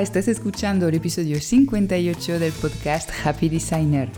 [0.00, 4.08] Estás escuchando el episodio 58 del podcast Happy Designer.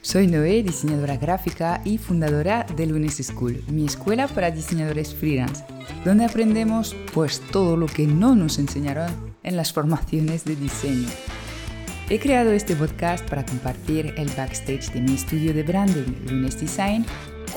[0.00, 5.64] Soy Noé, diseñadora gráfica y fundadora de Lunes School, mi escuela para diseñadores freelance,
[6.04, 9.10] donde aprendemos pues todo lo que no nos enseñaron
[9.42, 11.08] en las formaciones de diseño.
[12.08, 17.04] He creado este podcast para compartir el backstage de mi estudio de branding, Lunes Design,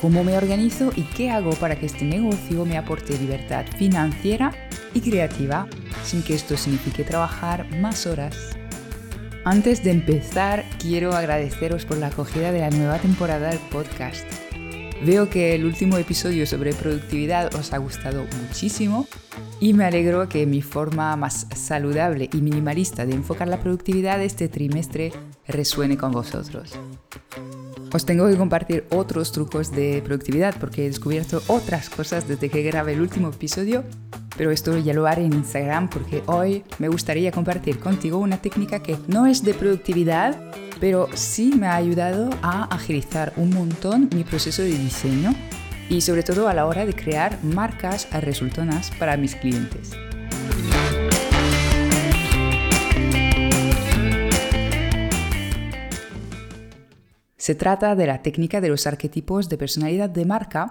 [0.00, 4.52] cómo me organizo y qué hago para que este negocio me aporte libertad financiera
[4.94, 5.66] y creativa
[6.02, 8.56] sin que esto signifique trabajar más horas.
[9.44, 14.24] Antes de empezar, quiero agradeceros por la acogida de la nueva temporada del podcast.
[15.04, 19.06] Veo que el último episodio sobre productividad os ha gustado muchísimo
[19.60, 24.48] y me alegro que mi forma más saludable y minimalista de enfocar la productividad este
[24.48, 25.12] trimestre
[25.46, 26.78] resuene con vosotros.
[27.92, 32.62] Os tengo que compartir otros trucos de productividad porque he descubierto otras cosas desde que
[32.62, 33.84] grabé el último episodio
[34.40, 38.82] pero esto ya lo haré en Instagram porque hoy me gustaría compartir contigo una técnica
[38.82, 40.40] que no es de productividad,
[40.80, 45.34] pero sí me ha ayudado a agilizar un montón mi proceso de diseño
[45.90, 49.90] y sobre todo a la hora de crear marcas resultonas para mis clientes.
[57.50, 60.70] Se trata de la técnica de los arquetipos de personalidad de marca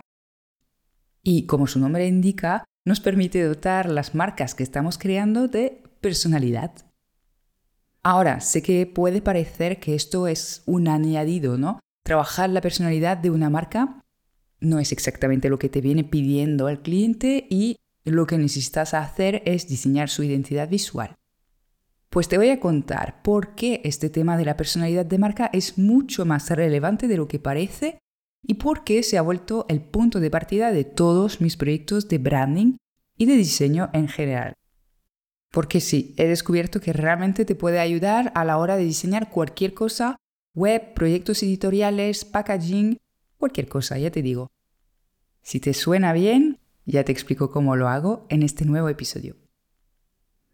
[1.21, 6.71] y, como su nombre indica, nos permite dotar las marcas que estamos creando de personalidad.
[8.01, 11.81] Ahora, sé que puede parecer que esto es un añadido, ¿no?
[12.05, 13.99] Trabajar la personalidad de una marca
[14.61, 19.43] no es exactamente lo que te viene pidiendo el cliente y lo que necesitas hacer
[19.43, 21.18] es diseñar su identidad visual.
[22.09, 25.77] Pues te voy a contar por qué este tema de la personalidad de marca es
[25.77, 27.99] mucho más relevante de lo que parece
[28.41, 32.17] y por qué se ha vuelto el punto de partida de todos mis proyectos de
[32.17, 32.77] branding
[33.15, 34.53] y de diseño en general.
[35.51, 39.75] Porque sí, he descubierto que realmente te puede ayudar a la hora de diseñar cualquier
[39.75, 40.15] cosa,
[40.55, 42.97] web, proyectos editoriales, packaging,
[43.37, 44.49] cualquier cosa, ya te digo.
[45.43, 49.35] Si te suena bien, ya te explico cómo lo hago en este nuevo episodio.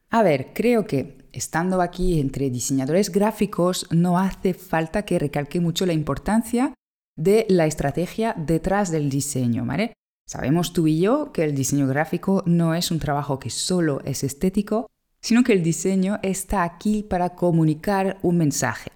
[0.09, 5.85] A ver, creo que estando aquí entre diseñadores gráficos no hace falta que recalque mucho
[5.85, 6.73] la importancia
[7.17, 9.93] de la estrategia detrás del diseño, ¿vale?
[10.27, 14.23] Sabemos tú y yo que el diseño gráfico no es un trabajo que solo es
[14.23, 14.87] estético,
[15.21, 18.91] sino que el diseño está aquí para comunicar un mensaje.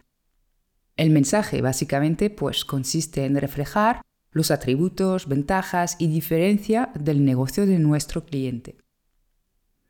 [0.95, 7.79] El mensaje básicamente pues consiste en reflejar los atributos, ventajas y diferencia del negocio de
[7.79, 8.77] nuestro cliente.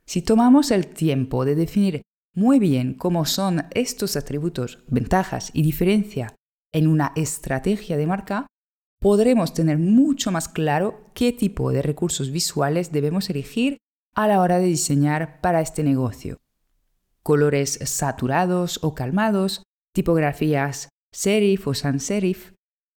[0.10, 2.02] Si tomamos el tiempo de definir
[2.34, 6.34] muy bien cómo son estos atributos, ventajas y diferencia
[6.74, 8.48] en una estrategia de marca,
[9.00, 13.78] podremos tener mucho más claro qué tipo de recursos visuales debemos elegir
[14.16, 16.38] a la hora de diseñar para este negocio.
[17.22, 19.62] Colores saturados o calmados,
[19.94, 22.54] tipografías serif o sans serif,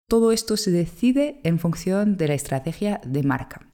[0.09, 3.72] todo esto se decide en función de la estrategia de marca.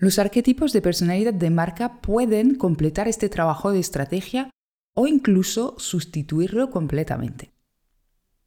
[0.00, 4.48] Los arquetipos de personalidad de marca pueden completar este trabajo de estrategia
[4.94, 7.50] o incluso sustituirlo completamente.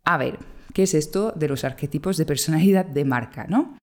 [0.05, 0.39] A ver,
[0.73, 3.77] ¿qué es esto de los arquetipos de personalidad de marca, no?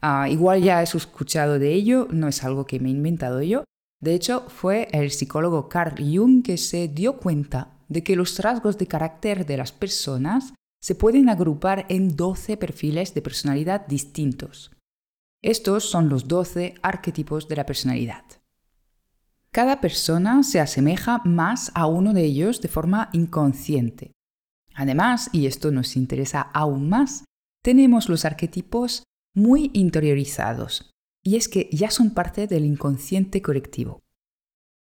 [0.00, 3.64] Ah, igual ya has escuchado de ello, no es algo que me he inventado yo.
[4.00, 8.78] De hecho, fue el psicólogo Carl Jung que se dio cuenta de que los rasgos
[8.78, 14.70] de carácter de las personas se pueden agrupar en 12 perfiles de personalidad distintos.
[15.42, 18.24] Estos son los 12 arquetipos de la personalidad.
[19.50, 24.12] Cada persona se asemeja más a uno de ellos de forma inconsciente.
[24.74, 27.24] Además, y esto nos interesa aún más,
[27.62, 29.04] tenemos los arquetipos
[29.34, 30.90] muy interiorizados,
[31.24, 34.00] y es que ya son parte del inconsciente colectivo.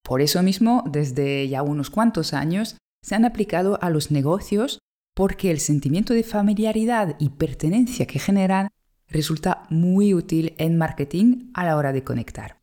[0.02, 4.78] Por eso mismo, desde ya unos cuantos años, se han aplicado a los negocios
[5.14, 8.70] porque el sentimiento de familiaridad y pertenencia que generan
[9.12, 12.61] resulta muy útil en marketing a la hora de conectar.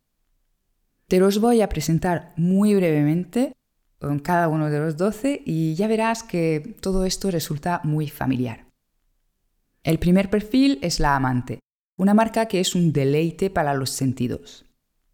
[1.07, 3.53] Te los voy a presentar muy brevemente
[3.99, 8.65] con cada uno de los 12 y ya verás que todo esto resulta muy familiar.
[9.83, 11.59] El primer perfil es la amante,
[11.97, 14.65] una marca que es un deleite para los sentidos.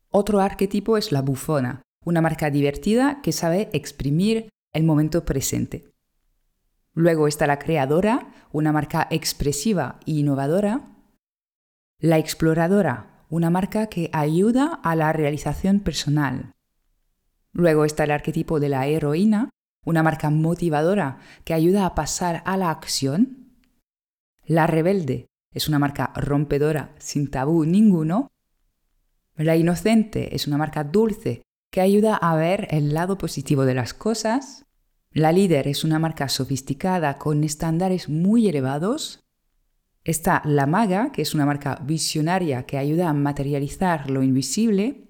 [0.09, 5.91] Otro arquetipo es la bufona, una marca divertida que sabe exprimir el momento presente.
[6.93, 10.94] Luego está la creadora, una marca expresiva e innovadora.
[12.05, 16.53] La exploradora, una marca que ayuda a la realización personal.
[17.51, 19.49] Luego está el arquetipo de la heroína,
[19.83, 23.57] una marca motivadora que ayuda a pasar a la acción.
[24.45, 28.27] La rebelde es una marca rompedora sin tabú ninguno.
[29.35, 31.41] La inocente es una marca dulce
[31.71, 34.67] que ayuda a ver el lado positivo de las cosas.
[35.09, 39.24] La líder es una marca sofisticada con estándares muy elevados.
[40.05, 45.09] Está la maga, que es una marca visionaria que ayuda a materializar lo invisible.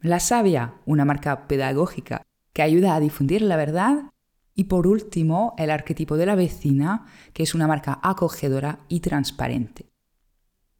[0.00, 2.22] La sabia, una marca pedagógica
[2.54, 4.10] que ayuda a difundir la verdad.
[4.54, 9.90] Y por último, el arquetipo de la vecina, que es una marca acogedora y transparente.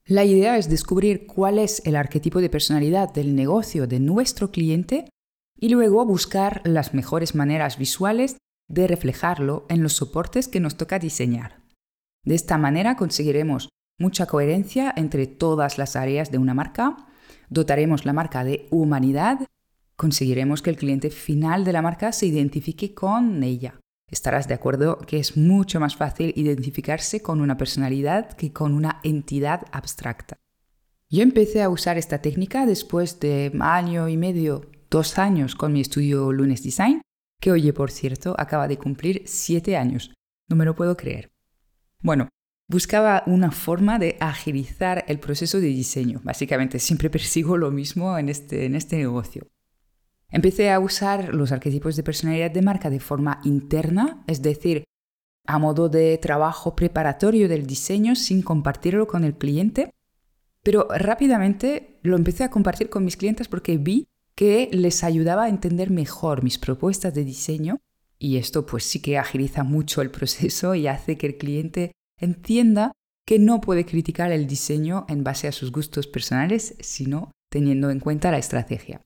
[0.06, 5.04] La idea es descubrir cuál es el arquetipo de personalidad del negocio de nuestro cliente
[5.54, 8.38] y luego buscar las mejores maneras visuales
[8.68, 11.57] de reflejarlo en los soportes que nos toca diseñar.
[12.24, 13.68] De esta manera conseguiremos
[13.98, 16.96] mucha coherencia entre todas las áreas de una marca,
[17.48, 19.40] dotaremos la marca de humanidad,
[19.96, 23.80] conseguiremos que el cliente final de la marca se identifique con ella.
[24.10, 29.00] Estarás de acuerdo que es mucho más fácil identificarse con una personalidad que con una
[29.02, 30.38] entidad abstracta.
[31.10, 35.80] Yo empecé a usar esta técnica después de año y medio, dos años con mi
[35.80, 37.02] estudio Lunes Design,
[37.40, 40.12] que oye, por cierto, acaba de cumplir siete años.
[40.48, 41.30] No me lo puedo creer.
[42.00, 42.28] Bueno,
[42.68, 46.20] buscaba una forma de agilizar el proceso de diseño.
[46.22, 49.48] Básicamente, siempre persigo lo mismo en este, en este negocio.
[50.30, 54.84] Empecé a usar los arquetipos de personalidad de marca de forma interna, es decir,
[55.46, 59.90] a modo de trabajo preparatorio del diseño sin compartirlo con el cliente,
[60.62, 65.48] pero rápidamente lo empecé a compartir con mis clientes porque vi que les ayudaba a
[65.48, 67.80] entender mejor mis propuestas de diseño
[68.18, 72.92] y esto pues sí que agiliza mucho el proceso y hace que el cliente entienda
[73.26, 78.00] que no puede criticar el diseño en base a sus gustos personales, sino teniendo en
[78.00, 79.02] cuenta la estrategia.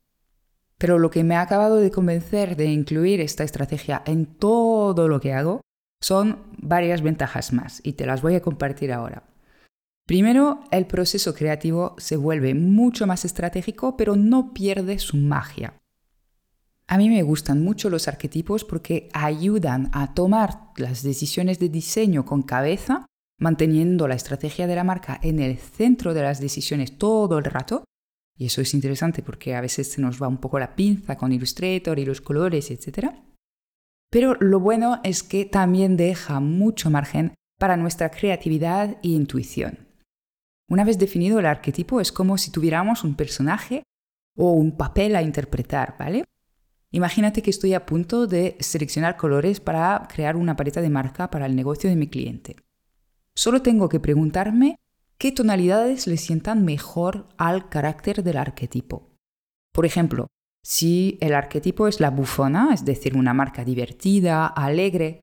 [0.79, 5.20] Pero lo que me ha acabado de convencer de incluir esta estrategia en todo lo
[5.20, 5.61] que hago
[6.00, 9.25] son varias ventajas más y te las voy a compartir ahora.
[10.06, 15.75] Primero, el proceso creativo se vuelve mucho más estratégico, pero no pierde su magia.
[16.93, 22.27] A mí me gustan mucho los arquetipos porque ayudan a tomar las decisiones de diseño
[22.27, 23.06] con cabeza,
[23.41, 27.85] manteniendo la estrategia de la marca en el centro de las decisiones todo el rato,
[28.39, 31.33] y eso es interesante porque a veces se nos va un poco la pinza con
[31.33, 33.06] Illustrator y los colores, etc.
[34.11, 39.89] Pero lo bueno es que también deja mucho margen para nuestra creatividad e intuición.
[40.69, 43.83] Una vez definido el arquetipo es como si tuviéramos un personaje
[44.37, 46.25] o un papel a interpretar, ¿vale?
[46.93, 51.47] Imagínate que estoy a punto de seleccionar colores para crear una paleta de marca para
[51.47, 52.56] el negocio de mi cliente.
[53.35, 54.77] Solo tengo que preguntarme
[55.17, 59.17] qué tonalidades le sientan mejor al carácter del arquetipo.
[59.73, 60.27] Por ejemplo,
[60.62, 65.23] si el arquetipo es la bufona, es decir, una marca divertida, alegre,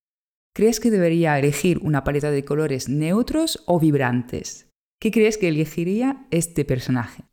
[0.55, 4.71] ¿crees que debería elegir una paleta de colores neutros o vibrantes?
[4.99, 7.25] ¿Qué crees que elegiría este personaje?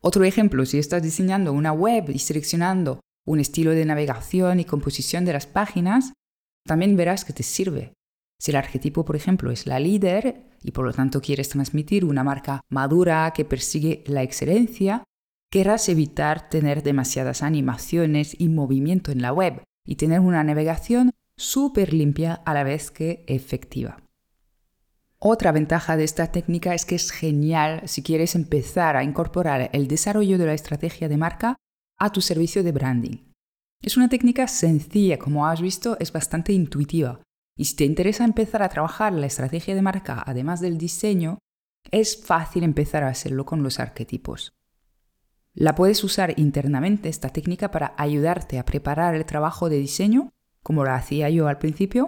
[0.00, 5.24] Otro ejemplo, si estás diseñando una web y seleccionando un estilo de navegación y composición
[5.24, 6.14] de las páginas,
[6.66, 7.92] también verás que te sirve.
[8.40, 12.24] Si el arquetipo, por ejemplo, es la líder y por lo tanto quieres transmitir una
[12.24, 15.04] marca madura que persigue la excelencia,
[15.50, 21.92] querrás evitar tener demasiadas animaciones y movimiento en la web y tener una navegación súper
[21.92, 23.98] limpia a la vez que efectiva.
[25.18, 29.88] Otra ventaja de esta técnica es que es genial si quieres empezar a incorporar el
[29.88, 31.56] desarrollo de la estrategia de marca
[31.98, 33.32] a tu servicio de branding.
[33.82, 37.20] Es una técnica sencilla, como has visto, es bastante intuitiva
[37.58, 41.38] y si te interesa empezar a trabajar la estrategia de marca además del diseño,
[41.90, 44.52] es fácil empezar a hacerlo con los arquetipos.
[45.54, 50.30] La puedes usar internamente esta técnica para ayudarte a preparar el trabajo de diseño,
[50.62, 52.06] como lo hacía yo al principio,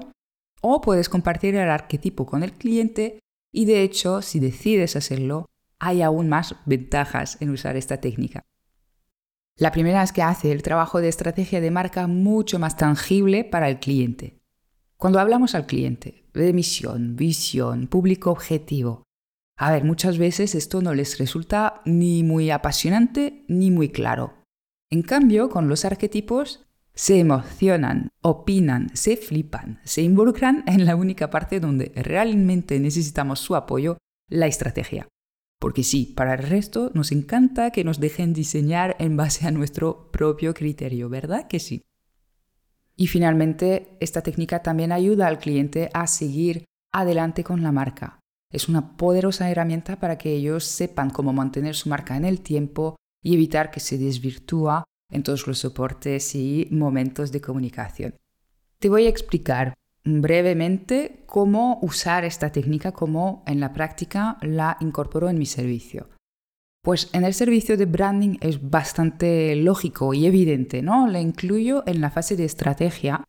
[0.60, 3.18] o puedes compartir el arquetipo con el cliente
[3.52, 5.46] y de hecho, si decides hacerlo,
[5.80, 8.42] hay aún más ventajas en usar esta técnica.
[9.60, 13.68] La primera es que hace el trabajo de estrategia de marca mucho más tangible para
[13.68, 14.40] el cliente.
[14.96, 19.02] Cuando hablamos al cliente de misión, visión, público objetivo,
[19.58, 24.32] a ver, muchas veces esto no les resulta ni muy apasionante ni muy claro.
[24.88, 31.28] En cambio, con los arquetipos se emocionan, opinan, se flipan, se involucran en la única
[31.28, 33.98] parte donde realmente necesitamos su apoyo,
[34.30, 35.06] la estrategia.
[35.60, 40.10] Porque sí, para el resto nos encanta que nos dejen diseñar en base a nuestro
[40.10, 41.82] propio criterio, ¿verdad que sí?
[42.96, 48.20] Y finalmente, esta técnica también ayuda al cliente a seguir adelante con la marca.
[48.50, 52.96] Es una poderosa herramienta para que ellos sepan cómo mantener su marca en el tiempo
[53.22, 58.14] y evitar que se desvirtúa en todos los soportes y momentos de comunicación.
[58.78, 65.28] Te voy a explicar brevemente cómo usar esta técnica, cómo en la práctica la incorporo
[65.28, 66.08] en mi servicio.
[66.82, 71.08] Pues en el servicio de branding es bastante lógico y evidente, ¿no?
[71.08, 73.24] Le incluyo en la fase de estrategia,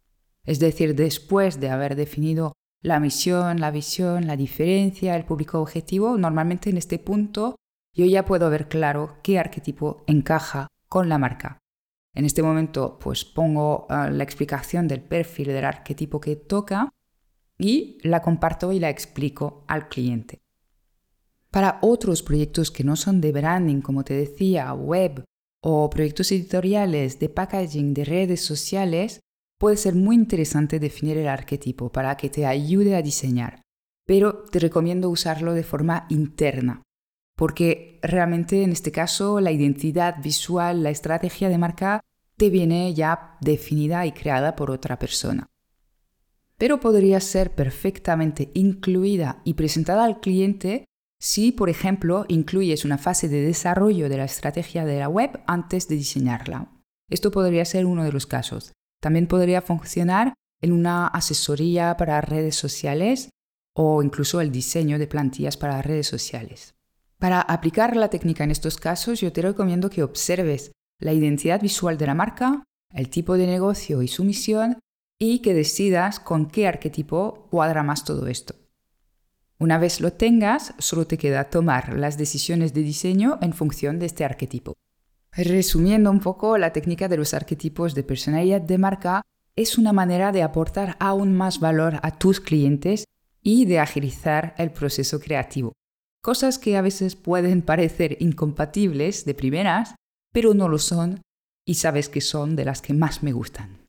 [0.45, 6.17] es decir, después de haber definido la misión, la visión, la diferencia, el público objetivo,
[6.17, 7.55] normalmente en este punto
[7.93, 11.60] yo ya puedo ver claro qué arquetipo encaja con la marca.
[12.13, 16.89] En este momento pues pongo ah, la explicación del perfil del arquetipo que toca
[17.57, 20.39] y la comparto y la explico al cliente.
[21.51, 25.23] Para otros proyectos que no son de branding, como te decía, web
[25.61, 29.19] o proyectos editoriales de packaging de redes sociales,
[29.59, 33.61] puede ser muy interesante definir el arquetipo para que te ayude a diseñar,
[34.07, 36.81] pero te recomiendo usarlo de forma interna,
[37.41, 41.99] porque realmente en este caso la identidad visual, la estrategia de marca
[42.37, 45.47] te viene ya definida y creada por otra persona.
[46.59, 50.85] Pero podría ser perfectamente incluida y presentada al cliente
[51.19, 55.87] si, por ejemplo, incluyes una fase de desarrollo de la estrategia de la web antes
[55.87, 56.71] de diseñarla.
[57.09, 58.71] Esto podría ser uno de los casos.
[59.01, 63.31] También podría funcionar en una asesoría para redes sociales
[63.75, 66.75] o incluso el diseño de plantillas para redes sociales.
[67.21, 71.99] Para aplicar la técnica en estos casos, yo te recomiendo que observes la identidad visual
[71.99, 74.79] de la marca, el tipo de negocio y su misión
[75.19, 78.55] y que decidas con qué arquetipo cuadra más todo esto.
[79.59, 84.07] Una vez lo tengas, solo te queda tomar las decisiones de diseño en función de
[84.07, 84.73] este arquetipo.
[85.31, 89.21] Resumiendo un poco, la técnica de los arquetipos de personalidad de marca
[89.55, 93.05] es una manera de aportar aún más valor a tus clientes
[93.43, 95.73] y de agilizar el proceso creativo.
[96.21, 99.95] Cosas que a veces pueden parecer incompatibles de primeras,
[100.31, 101.21] pero no lo son
[101.65, 103.87] y sabes que son de las que más me gustan.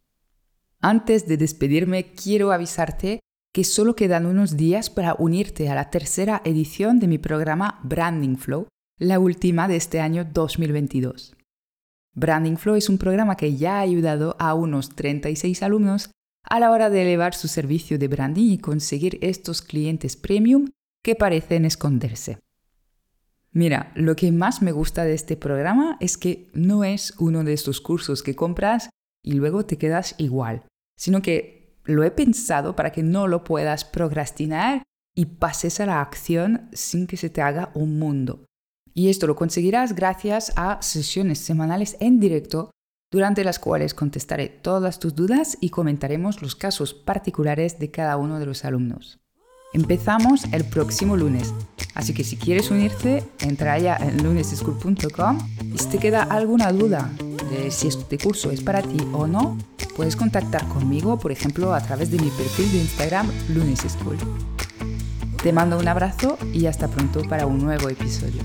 [0.81, 3.21] Antes de despedirme, quiero avisarte
[3.53, 8.37] que solo quedan unos días para unirte a la tercera edición de mi programa Branding
[8.37, 8.67] Flow,
[8.99, 11.37] la última de este año 2022.
[12.15, 16.11] Branding Flow es un programa que ya ha ayudado a unos 36 alumnos
[16.45, 20.69] a la hora de elevar su servicio de branding y conseguir estos clientes premium
[21.03, 22.39] que parecen esconderse.
[23.51, 27.53] Mira, lo que más me gusta de este programa es que no es uno de
[27.53, 28.89] estos cursos que compras
[29.23, 30.65] y luego te quedas igual,
[30.97, 34.83] sino que lo he pensado para que no lo puedas procrastinar
[35.15, 38.47] y pases a la acción sin que se te haga un mundo.
[38.95, 42.71] Y esto lo conseguirás gracias a sesiones semanales en directo
[43.11, 48.39] durante las cuales contestaré todas tus dudas y comentaremos los casos particulares de cada uno
[48.39, 49.22] de los alumnos.
[49.73, 51.55] Empezamos el próximo lunes,
[51.95, 55.39] así que si quieres unirte, entra ya en luneseschool.com
[55.75, 57.11] y si te queda alguna duda
[57.51, 59.57] de si este curso es para ti o no,
[59.97, 64.19] puedes contactar conmigo, por ejemplo, a través de mi perfil de Instagram luneseschool.
[65.43, 68.43] Te mando un abrazo y hasta pronto para un nuevo episodio.